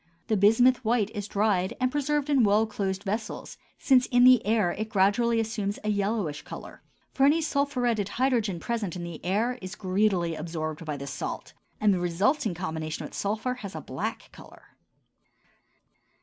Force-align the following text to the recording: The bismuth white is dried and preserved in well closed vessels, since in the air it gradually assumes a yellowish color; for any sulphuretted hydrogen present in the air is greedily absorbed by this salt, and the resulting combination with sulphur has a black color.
The 0.29 0.35
bismuth 0.35 0.83
white 0.83 1.11
is 1.11 1.27
dried 1.27 1.75
and 1.79 1.91
preserved 1.91 2.27
in 2.27 2.43
well 2.43 2.65
closed 2.65 3.03
vessels, 3.03 3.59
since 3.77 4.07
in 4.07 4.23
the 4.23 4.43
air 4.47 4.71
it 4.71 4.89
gradually 4.89 5.39
assumes 5.39 5.77
a 5.83 5.89
yellowish 5.89 6.41
color; 6.41 6.81
for 7.13 7.23
any 7.23 7.39
sulphuretted 7.39 8.09
hydrogen 8.09 8.59
present 8.59 8.95
in 8.95 9.03
the 9.03 9.23
air 9.23 9.59
is 9.61 9.75
greedily 9.75 10.33
absorbed 10.33 10.85
by 10.85 10.97
this 10.97 11.11
salt, 11.11 11.53
and 11.79 11.93
the 11.93 11.99
resulting 11.99 12.55
combination 12.55 13.05
with 13.05 13.13
sulphur 13.13 13.53
has 13.61 13.75
a 13.75 13.79
black 13.81 14.31
color. 14.31 14.69